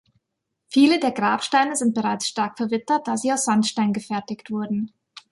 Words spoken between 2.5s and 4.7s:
verwittert, da sie aus Sandstein gefertigt